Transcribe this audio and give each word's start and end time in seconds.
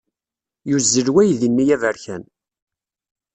Yuzzel 0.69 1.07
weydi-nni 1.15 1.65
aberkan. 1.75 2.23